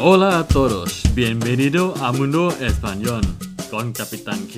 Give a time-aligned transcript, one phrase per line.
[0.00, 3.22] Hola a todos, bienvenido a Mundo Español
[3.68, 4.54] con Capitán Q.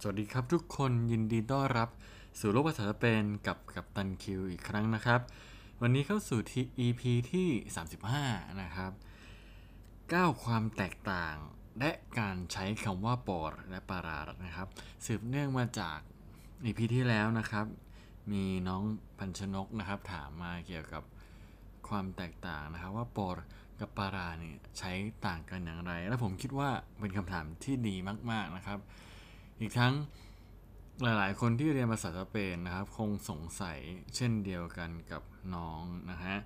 [0.00, 1.88] สวัสดีครับทุกคนยินดีต้อนรับ
[2.40, 5.20] สู่โลกภาษาสเปนกับกัปตันคิวอีกครั้งนะครับ
[5.80, 7.02] วันนี้เข้าสู่ที่ EP
[7.32, 7.48] ที่
[8.06, 8.92] 35 นะครับ
[9.72, 11.36] 9 ความแตกต่าง
[11.78, 14.68] และการใช้คำว่าปอรและปาราดนะครับ
[15.06, 16.00] สืบเนื่องมาจาก
[16.64, 17.66] EP ที่แล้วนะครับ
[18.32, 18.82] มีน้อง
[19.18, 21.02] พันชนกนะครับ ถามมาเกี่ยวกับ
[21.88, 23.38] ความแตกต่างนะครับ ว่าปอร
[23.80, 24.90] กับปาราเนี่ยใช้
[25.26, 27.96] ต่างกันอย่างไร และผมคิดว่าเป็นคำถามที่ดี
[28.30, 28.78] มาก ๆนะครับ
[29.60, 29.94] อีกทั้ง
[31.02, 33.78] หลายๆ คนที่เรียนภาษาสเปนนะครับ คงสงสัย
[34.16, 35.22] เช่นเดียวกันกับ
[35.54, 36.36] น้องนะฮะ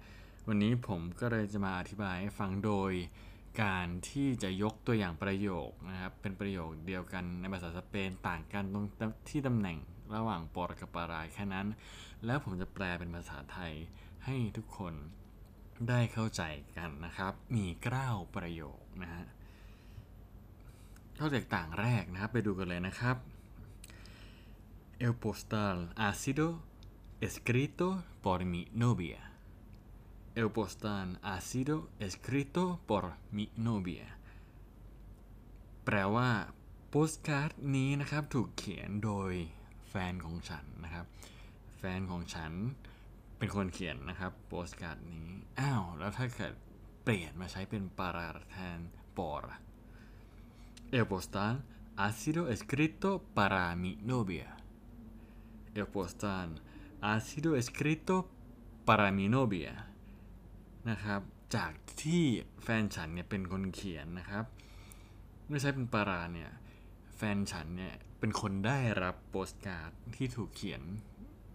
[0.49, 2.93] วันนี้ผมก็เลยจะมาอธิบายให้ฟังโดย
[3.63, 8.87] การที่จะยกตัวอย่างประโยคนะครับ เป็นประโยคเดียวกันในภาษาสเปนต่างกันตรง
[9.31, 9.79] ที่ตำแหน่ง
[10.15, 11.67] ระหว่างปรกับปารายแค่นั้น
[12.27, 13.73] แล้วผมจะแปลเป็นภาษาไทย
[14.25, 14.95] ให้ทุกคน
[15.89, 16.43] ได้เข้าใจ
[16.77, 19.25] กันนะครับ มีเก้าประโยคนะฮะ
[21.19, 23.17] ข้อแตกต่างแรกนะครับ ไปดูกันเลยนะครับ
[25.05, 26.63] El postal ha sido
[27.21, 29.33] escrito por mi novia.
[30.35, 33.05] El postal ha sido escrito por
[33.37, 34.07] mi novia.
[35.85, 36.31] แปลว่า
[36.89, 39.33] โปสการ์ดนี้นะครับ ถูกเขียนโดย
[39.95, 41.07] แฟนของฉันนะครับ
[41.79, 42.53] แฟนของฉัน
[43.39, 45.29] เป็นคนเขียนนะครับโปสการ์ดนี้
[45.61, 46.53] อ้าว แล้วถ้าเกิด
[47.03, 48.79] เปลี่ยนมาใช้เป็นปาราแทน
[49.19, 49.55] por
[50.97, 51.55] El postal
[51.97, 54.49] ha sido escrito para mi novia.
[55.75, 56.49] El postal
[57.01, 58.15] ha sido escrito
[58.89, 59.73] para mi novia
[60.91, 61.21] นะครับ
[61.57, 61.73] จาก
[62.03, 62.25] ที่
[62.63, 64.45] แฟนฉันเนี่ยเป็นคนเขียนนะครับ
[65.49, 66.51] ไม่ใช่เป็นปาราเนี่ย
[67.37, 70.83] นฉันเนี่ยเป็นคนได้รับโปสการ์ดที่ถูกเขียน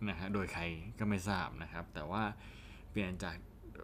[0.10, 0.64] นะฮะโดยใคร
[1.00, 2.24] ก็ไม่ทราบนะครับ แต่ว่า
[2.92, 3.36] เปลี่ยนจาก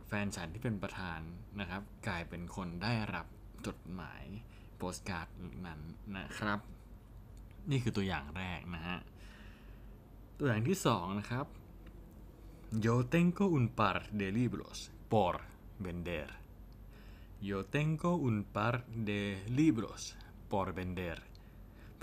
[0.08, 1.20] แฟนฉันที่เป็นประธาน
[1.60, 3.28] นะครับ กลายเป็นคนได้รับ
[3.68, 4.24] จดหมาย
[4.78, 5.28] โปสการ์ด
[5.66, 5.82] นั้น
[6.18, 6.60] นะครับ
[7.72, 8.98] นี่คือตัวอย่างแรกนะฮะ
[10.38, 11.46] ตัวอย่างที่สองนะครับ
[12.86, 14.80] Yo tengo un par de libros
[15.12, 15.34] por
[15.86, 16.28] vender
[17.50, 18.76] Yo tengo un par
[19.10, 19.22] de
[19.60, 20.02] libros
[20.52, 21.18] por vender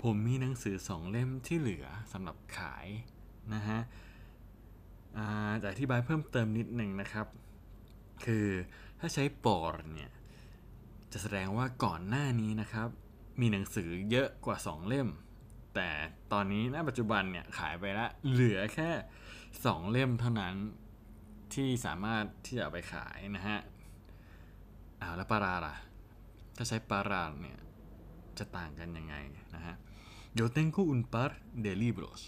[0.03, 2.87] ผมมีหนังสือสองเล่มที่เหลือสำหรับขาย
[3.53, 3.79] นะฮะ
[5.61, 7.27] จะอธิบายเพิ่มเติมนิดหนึ่งนะครับ
[8.25, 8.47] คือ
[8.99, 10.11] ถ้าใช้ปอร์เนี่ย
[11.11, 12.87] จะแสดงว่าก่อนหน้านี้นะครับ
[13.41, 15.07] มีหนังสือเยอะกว่า 2 เล่ม
[15.75, 15.89] แต่
[16.31, 18.89] ตอนนี้ณปัจจุบันเนี่ยขายไปแล้วเหลือแค่
[19.41, 20.55] 2 เล่มเท่านั้น
[21.53, 23.59] ที่สามารถที่จะไปขายนะฮะ
[25.01, 25.75] อ้าวแล้วปาราล่ะ
[26.55, 27.59] ถ้าใช้ปาราเนี่ย
[28.37, 29.15] จะต่างกันยังไง
[29.55, 29.75] นะฮะ
[30.39, 31.31] Yo tengo un par
[31.65, 32.19] de libros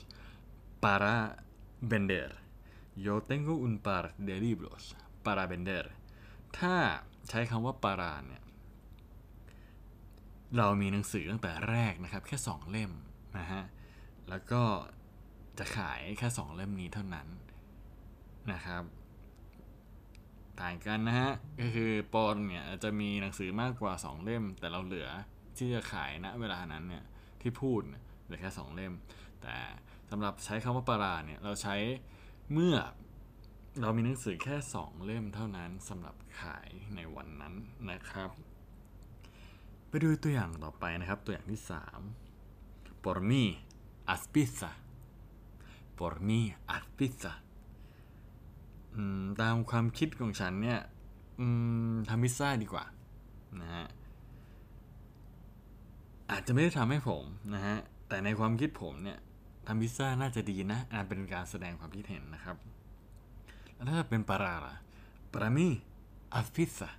[0.83, 1.15] para
[1.91, 2.29] vender
[3.05, 4.83] Yo tengo un par de libros
[5.25, 5.85] para vender
[6.57, 6.75] ถ้า
[7.29, 8.43] ใช้คำว่าปาราเนี่ย
[10.57, 12.91] เรามีหนังสือตั้งแต่แรกนะครับ แค่ 2 เล่ม
[13.37, 13.63] นะฮะ
[14.29, 14.63] แล้วก็
[15.59, 17.27] จะขายแค่ 2 เล่มนี้เท่านั้น
[18.51, 18.83] นะครับ
[20.61, 25.09] ต่างกันนะฮะ ก็คือปอนเนี่ยจะมีหนังสือมากกว่า 2 เล่ม แต่เราเหลือ
[25.57, 27.03] ที่จะขายณนะเวลานั้นเนี่ย
[27.45, 27.81] ที่พูด
[28.25, 28.93] เหลือแค่ 2 เล่ม
[29.41, 29.55] แต่
[30.09, 31.75] สำหรับใช้คำว่าปาราเนี่ยเราใช้
[32.53, 32.75] เมื่อ
[33.81, 37.53] เรามีหนังสือแค่ 2 เล่มเท่านั้นสำหรับขายในวันนั้น
[37.89, 38.29] นะครับ
[39.89, 41.61] ไปดูตัวอย่างต่อไปนะครับ ตัวอย่างที่
[42.33, 43.43] 3 por mí
[44.09, 44.71] haz pizza
[45.97, 46.39] por mí
[46.71, 47.33] haz pizza
[49.41, 50.79] ตามความคิดของฉันเนี่ย
[52.09, 52.85] ทำพิซซ่าดีกว่า
[53.61, 53.87] นะฮะ
[56.31, 57.77] อาจจะไม่ได้ทำให้ผมนะฮะ
[58.07, 59.19] แต่ในความคิดผมเนี่ย
[59.67, 62.57] ทำพิซซ่าน่าจะดีนะอาจเป็นการแสดงความคิดเห็นนะครับ
[63.73, 64.75] แล้วถ้าเป็นปาราล่ะ
[65.33, 65.67] para mí
[66.35, 66.89] haz pizza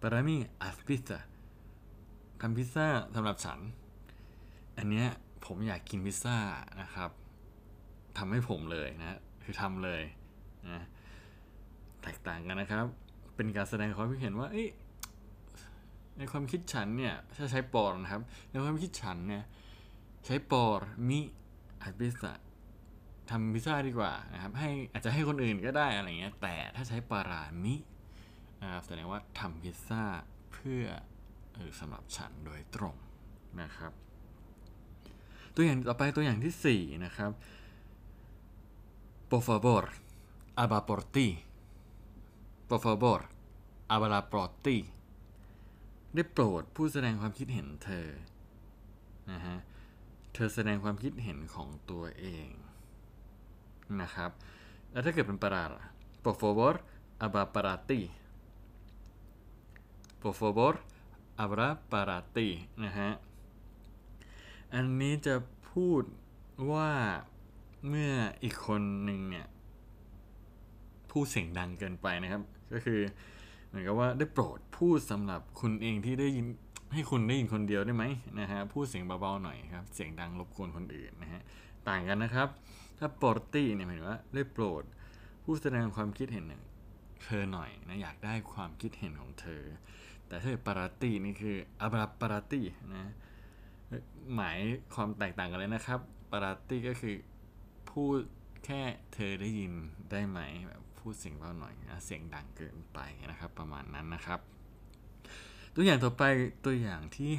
[0.00, 1.18] para mí haz pizza
[2.40, 3.60] ทำพิซซ่าสำหรับฉัน
[4.78, 5.08] อันเนี้ย
[5.46, 6.36] ผมอยากกินพิซซ่า
[6.80, 7.10] นะครับ
[8.18, 10.02] ทำให้ผมเลยนะ คือทำเลย
[10.70, 10.82] นะ
[12.02, 12.86] แตกต่างกันนะครับ
[13.36, 14.48] เป็นการแสดงความคิดเห็นว่า
[16.18, 19.44] ในความคิดฉันเนี่ยถ้าใช้ por นะครับ ในความคิดฉันเนี่ย
[20.26, 22.32] ใช้ por mí haz pizza
[23.30, 27.74] ทำพิซซ่าดีกว่านะครับ ให้อาจจะให้คนอื่นก็ได้อะไรเงี้ย แต่ถ้าใช้ para mí
[28.62, 30.02] นะครับแสดงว่าทำพิซซ่า
[30.52, 30.84] เพื่อ
[31.56, 32.96] อสำหรับฉันโดยตรง
[33.60, 33.92] นะครับ
[35.54, 37.30] ตัวอย่างต่อไปตัวอย่างที่ 4 นะครับ
[39.30, 39.82] por favor
[40.58, 41.28] habla por ti
[42.68, 43.20] por favor
[43.90, 44.76] habla por ti
[46.16, 48.08] ได้โปรดผู้แสดงความคิดเห็นเธอ
[49.32, 49.56] นะฮะ
[50.34, 52.48] เธอแสดงความคิดเห็นของตัวเอง
[54.00, 54.30] นะครับ
[54.92, 55.84] แล้วถ้าเกิดเป็นปราล่ะ
[56.24, 56.74] por favor
[57.22, 58.00] habla para ti
[60.22, 60.72] por favor
[61.40, 62.48] habla para ti
[62.84, 63.10] นะฮะ
[64.74, 65.34] อันนี้จะ
[65.70, 66.02] พูด
[66.72, 66.90] ว่า
[67.88, 69.46] เมื่ออีกคนหนึ่งเนี่ย
[71.10, 72.42] พูดเสียงดังเกินไปนะครับ
[72.72, 73.00] ก็คือ
[73.76, 76.46] มือนกับว่าได้โปรดพูดสำหรับคุณเองที่ได้ยิน
[76.92, 78.04] ให้คุณได้ยินคนเดียวได้ไหม
[78.40, 81.42] นะฮะพูดเสียงเบาๆหน่อยครับ เสียงดังรบกวนคนอื่นนะฮะ
[81.88, 82.48] ต่างกันนะครับ
[82.98, 84.82] ถ้าปร์ตี้เนี่ยหมายถึงว่าได้โปรด
[85.44, 86.62] ผู้แสดงความคิดเห็นเนี่ย
[87.22, 89.62] เธอหน่อยนะอยากได้ความคิดเห็นของเธอ
[90.28, 92.64] แต่ถ้าปาราตี้นี่คืออับราปาราตี้
[92.94, 93.12] นะ
[94.34, 94.58] หมาย
[94.94, 96.00] ความแตกต่างกันเลยนะครับ
[96.32, 97.16] ปาราตี้ก็คือ
[97.90, 98.18] พูด
[98.64, 98.82] แค่
[99.14, 99.72] เธอได้ยิน
[100.10, 102.98] ได้ไหมแบบ พูดเสียงเบาหน่อยนะเสียงดังเกินไป
[103.30, 104.40] นะครับ ประมาณนั้นนะครับ
[105.74, 106.22] ตัวอย่างต่อไป
[106.64, 107.30] ตัวอย่างที่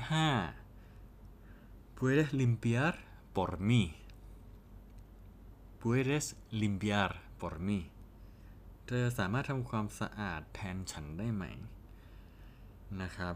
[0.93, 2.93] 5 puedes limpiar
[3.35, 3.83] por mí
[5.81, 6.25] puedes
[6.61, 7.79] limpiar por mí
[8.87, 11.43] เธอสามารถทำความสะอาดแทนฉันได้ไหม
[13.01, 13.35] นะครับ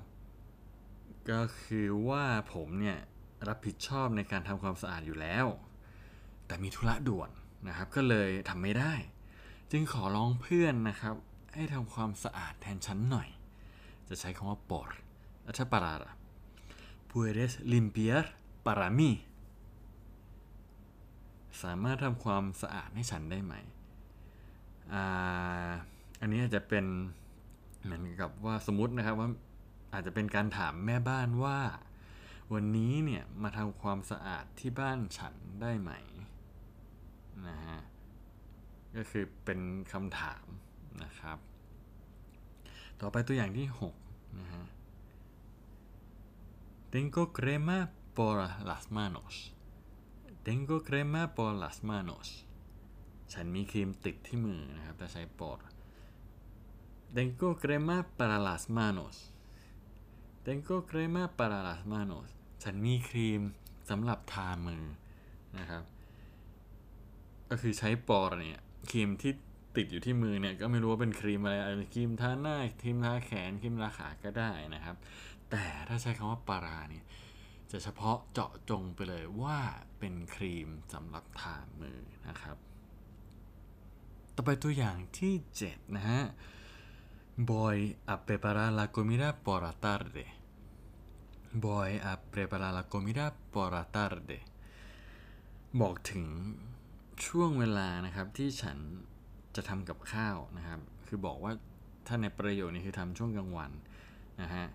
[1.30, 2.98] ก็คือว่าผมเนี่ย
[3.48, 5.45] รับผิดชอบในการทำความสะอาดอยู่แล้ว
[6.45, 7.30] แต่มีธุระด่วน
[7.68, 8.95] นะครับ ก็เลยทำไม่ได้
[9.71, 11.15] จึงขอร้องเพื่อนนะครับ
[11.53, 13.29] ให้ทำความสะอาดแทนฉันหน่อย
[14.09, 14.89] จะใช้คำว่า por
[15.44, 16.13] แล้วถ้า para ล่ะ
[17.09, 18.23] puedes limpiar
[18.65, 19.09] para mí
[21.63, 23.53] สามารถทำความสะอาดให้ฉันได้ไหม
[24.94, 24.95] อ,
[26.19, 26.85] อันนี้อาจจะเป็น
[27.83, 29.29] เหมือนกับว่าสมมตินะครับว่า
[29.94, 31.59] อาจจะเป็นการถามแม่บ้านว่า
[32.53, 35.91] วันนี้เนี่ยมาทำความสะอาดที่บ้านฉันได้ไหม
[37.47, 37.79] นะฮะ
[38.96, 39.60] ก็คือเป็น
[39.92, 40.46] คำถาม
[41.04, 41.38] นะครับ
[43.02, 43.68] ต่อไปตัวอย่างที่
[44.04, 44.66] 6 นะฮะ
[46.94, 47.80] Tengo crema
[48.18, 48.38] por
[48.70, 49.34] las manos
[50.46, 52.28] Tengo crema por las manos
[53.34, 55.60] ฉันมีครีมติดที่มือนะครับจะใช้ por
[57.16, 59.16] Tengo crema para las manos
[60.46, 62.28] Tengo crema para las manos
[62.64, 63.42] ฉันมีครีม
[63.90, 64.84] สำหรับทามือ
[65.58, 65.84] นะครับ
[67.50, 69.31] ก็คือใช้ปอร์เนี่ย ครีมที่
[69.75, 74.95] ติดอยู่ที่มือเนี่ยก็ไม่รู้ว่าเป็นครีมอะไรอาจจะครีมทาหน้าครีมทาแขนครีมทาขาก็ได้นะครับ
[75.51, 77.06] แต่ถ้าใช้คำว่าปาราเนี่ย
[77.72, 79.60] จะเฉพาะเจาะจงไปเลยว่า
[80.00, 82.57] เป็นครีมสำหรับทามือนะครับ
[84.36, 85.33] ต่อไปตัวอย่างที่
[85.66, 86.22] 7 นะฮะ
[87.50, 87.78] Voy
[88.13, 90.25] a preparar la comida por la tarde
[91.66, 94.38] Voy a preparar la comida por la tarde
[95.81, 96.25] บอกถึง
[97.25, 98.77] ช่วงเวลานะครับที่ฉัน
[99.56, 101.53] จะทำกับข้าวนะครับ คือบอกว่า
[102.07, 103.71] ถ้าในประโยคนี้คือทำช่วงกลางวัน
[104.41, 104.65] นะฮะ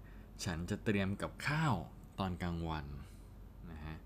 [0.44, 1.75] ฉันจะเตรียมกับข้าว
[2.19, 2.87] ตอนกลางวัน
[3.70, 3.96] นะฮะ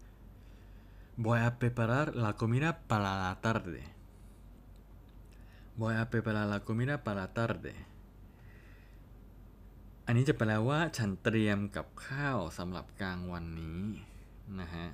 [1.25, 3.82] Voy a preparar la comida para la tarde
[5.81, 7.75] Voy a preparar la comida para la tarde
[10.06, 13.81] อันนี้จะแปลว่าฉันเตรียมกับข้าวสำหรับกลางวันนี้
[14.60, 14.87] นะฮะ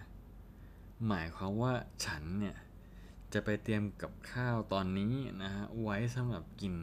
[1.08, 1.72] หมายความว่า
[2.06, 2.56] ฉันเนี่ย
[3.32, 6.75] จะไปเตรียมกับข้าวตอนนี้นะฮะไว้สำหรับกิน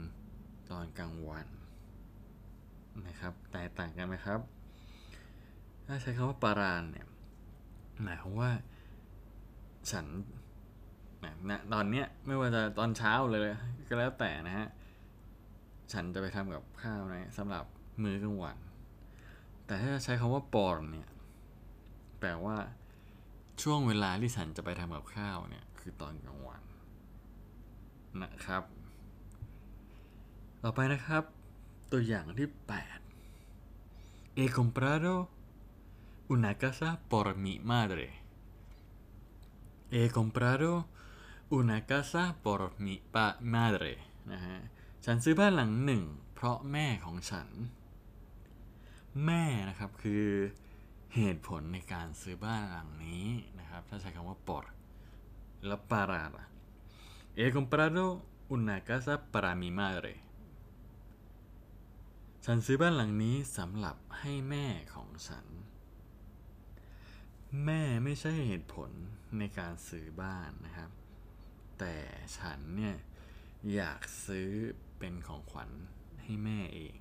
[0.72, 1.48] ตอนกลางวัน
[3.08, 4.40] นะครับแตกต่างกันไหมครับ
[5.86, 7.08] ถ้าใช้คำว่าปารานเนี่ย
[8.04, 8.52] หมายความว่า
[9.92, 10.06] ฉัน
[11.50, 13.48] นะตอนเนี้ยไม่ว่าจะตอนเช้าเลย
[13.88, 14.68] ก็แล้วแต่นะฮะ
[15.94, 17.66] ฉันจะไปทำกับข้าวนะสำหรับ
[18.04, 18.58] มื้อกลางวัน
[19.66, 21.10] แต่ถ้าใช้คำว่าปอนเนี่ย
[22.20, 22.58] แปลว่า
[23.62, 26.62] ช่วงเวลาที่ฉันจะไปทำกับข้าวเนี่ย คือตอนกลางวัน
[28.22, 28.64] นะครับ
[30.64, 31.24] ต่อไปนะครับ
[31.92, 32.50] ตัวอย่างที่
[33.20, 35.14] 8 He comprado
[36.34, 38.08] una casa por mi madre
[39.94, 40.72] He comprado
[41.58, 42.96] una casa por mi
[43.56, 43.94] madre
[44.32, 44.58] นะฮะ
[45.06, 47.50] ฉันซื้อบ้านหลังหนึ่ง เพราะแม่ของฉัน
[49.26, 50.26] แม่นะครับคือ
[51.16, 53.26] เหตุผลในการซื้อบ้านหลังนี้
[53.60, 54.66] นะครับ ถ้าใช้คำว่า por
[55.66, 56.24] แล้ว para
[57.38, 58.06] He comprado
[58.56, 60.14] una casa para mi madre
[62.46, 65.46] ฉันซื้อบ้านหลังนี้สำหรับให้แม่ของฉัน
[67.66, 68.92] แม่ไม่ใช่เหตุผล
[69.38, 70.92] ในการซื้อบ้านนะครับ
[71.80, 71.96] แต่
[72.38, 72.98] ฉันเนี่ย
[73.74, 74.50] อยากซื้อ
[74.98, 75.70] เป็นของขวัญ
[76.22, 76.96] ให้แม่เอง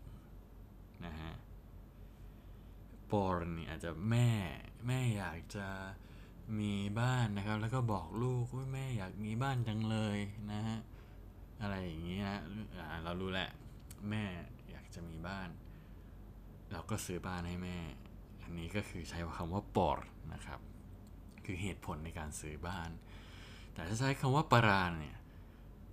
[1.05, 1.33] นะฮะ
[3.13, 4.31] ปอร์นี่อาจจะแม่
[4.87, 5.69] แม่อยากจะ
[6.61, 10.19] มีบ้านนะครับ แล้วก็บอกลูกว่าแม่อยากมีบ้านจังเลย
[10.53, 10.79] นะฮะ
[11.63, 12.41] อะไรอย่างนี้นะ
[13.05, 13.51] เรารู้แหละ
[14.11, 14.25] แม่
[14.71, 15.49] อยากจะมีบ้าน
[16.73, 17.79] เราก็ซื้อบ้านให้แม่
[18.43, 20.61] อันนี้ก็คือใช้คำว่าปอร์นะครับ
[21.45, 22.91] คือเหตุผลในการซื้อบ้าน
[23.75, 25.17] แต่ถ้าใช้คำว่าปราณเนี่ย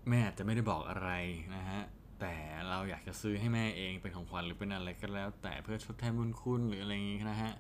[0.09, 1.09] แม่จะไม่ได้บอกอะไร
[1.55, 1.81] นะฮะ
[2.19, 2.35] แต่
[2.69, 7.53] เราอยากจะซื้อให้แม่เองเป็นของขวัญหรือเป็นอะไรก็แล้ว แต่เพื่อทดแทนบุญคุณหรืออะไรอย่างงี้นะฮะ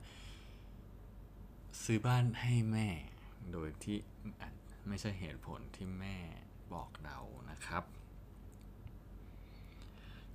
[1.83, 2.87] ซื้อบ้านให้แม่
[3.51, 3.97] โดยที่
[4.87, 6.17] ไม่ใช่เหตุผลที่แม่
[6.73, 7.17] บอกเรา
[7.51, 7.83] นะครับ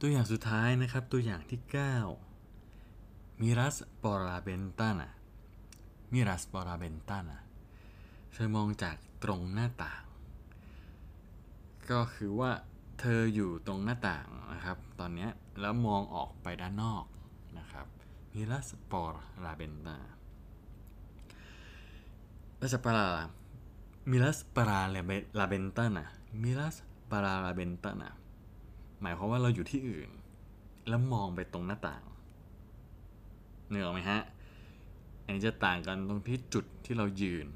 [0.01, 1.61] ตัวอย่างสุดท้ายนะครับตัวอย่างที่
[2.51, 5.11] 9 มิรัสปอราเบนตานะ
[6.13, 7.41] มิรัสปอราเบนตานะ
[8.33, 10.03] เธอมองจากตรงหน้าต่าง
[11.91, 12.53] ก็คือว่า
[13.01, 15.29] เธออยู่ตรงหน้าต่างนะครับ ตอนนี้
[15.61, 17.05] แล้วมองออกไปด้านนอก
[17.59, 17.87] นะครับ
[18.35, 19.99] มิรัสปอร์ลาเบนตา
[22.61, 23.29] Las para
[24.07, 26.05] miras para la ve- la ventana
[26.43, 26.77] miras
[27.11, 28.09] para la ventana
[29.01, 30.11] หมายความว่าเราอยู่ที่อื่น
[30.89, 32.03] แล้วมองไปตรงหน้าต่าง
[33.69, 34.21] เหนืออกไหมฮะ
[35.25, 37.47] อันนี้จะต่างกันตรงที่จุดที่เรายืน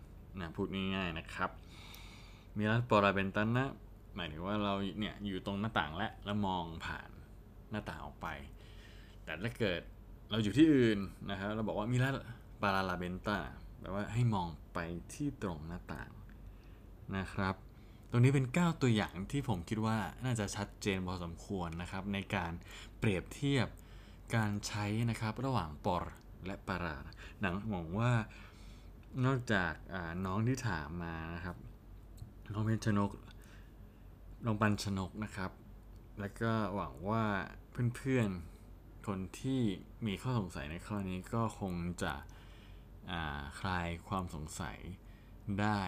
[0.40, 1.50] นะพูดง่ายๆนะครับ
[2.57, 3.64] miras por la ventana
[4.18, 7.10] หมายถึงว่าเราเนี่ยอยู่ตรงหน้าต่างและแล้วมองผ่าน
[7.70, 8.28] หน้าต่างออกไป
[9.25, 9.80] แต่ถ้าเกิด
[10.30, 10.98] เราอยู่ที่อื่น
[11.30, 12.10] นะครับเราบอกว่ามิลา
[12.62, 13.38] ปาราลาเบนตา
[13.80, 14.78] แปลว่าให้มองไป
[15.14, 16.10] ที่ตรงหน้าต่าง
[17.16, 17.54] นะครับ
[18.10, 22.52] ตรงนี้เป็น 9 ตัวอย่างที่ผมคิดว่าน่าจะชัดเจนพอสมควรนะครับ ในการ
[22.98, 23.68] เปรียบเทียบ
[24.37, 26.04] การใช้นะครับระหว่างปอร
[26.46, 26.96] และปารา
[27.40, 28.12] หนังหวังว่า
[29.25, 29.72] นอกจาก
[30.25, 31.56] น้องที่ถามมานะครับ
[32.52, 33.10] น้องเพญชนก
[34.45, 35.50] น้องปันชนกนะครับ
[36.21, 37.25] แล้วก็หวังว่า
[37.97, 39.61] เพื่อนๆ คนที่
[40.07, 42.14] มีข้อสงสัยในข้อนี้ก็คงจะ
[43.61, 44.78] คลายความสงสัย
[45.61, 45.83] ได้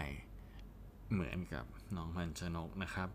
[1.13, 1.65] เหมือนกับ
[1.97, 3.09] น้องปันชนกนะครับ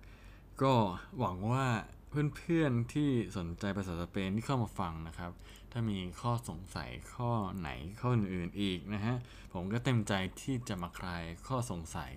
[0.61, 0.73] ก็
[1.19, 1.67] หวังว่า
[2.09, 5.31] เพื่อนๆที่สนใจภาษาสเปนที่เข้ามาฟังนะครับ
[5.71, 9.15] ถ้ามีข้อสงสัยข้อไหนข้ออื่นๆอีกนะฮะ
[9.53, 12.11] ผมก็เต็มใจที่จะมาคลายข้อสงสัย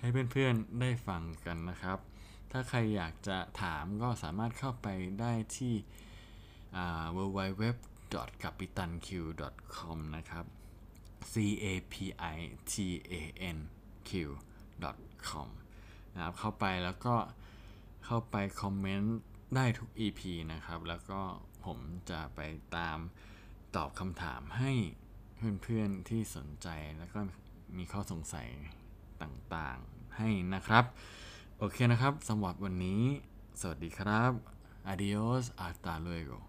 [0.00, 1.98] ให้เพื่อนๆได้ฟังกันนะครับ
[2.50, 4.88] ถ้าใครอยากจะถามก็สามารถเข้าไป
[5.20, 5.74] ได้ที่
[7.16, 10.44] www.capitanq.com นะครับ
[11.32, 11.94] c a p
[12.34, 12.36] i
[12.72, 12.74] t
[13.12, 13.14] a
[13.56, 13.58] n
[14.08, 14.10] q
[15.28, 15.48] com
[16.14, 17.14] นะครับเข้าไปแล้วก็
[18.04, 19.18] เข้าไปคอมเมนต์
[19.56, 20.20] ได้ทุก EP
[20.52, 21.20] นะครับ แล้วก็
[21.64, 21.78] ผม
[22.10, 22.40] จะไป
[22.76, 22.98] ตาม
[23.76, 24.72] ตอบคำถามให้
[25.62, 27.20] เพื่อนๆที่สนใจแล้วก็
[27.76, 28.48] มีข้อสงสัย
[29.22, 30.84] ต่างๆให้นะครับ
[31.60, 33.02] โอเคนะครับสำหรับวันนี้
[33.60, 34.32] สวัสดีครับ
[34.92, 36.47] adios hasta luego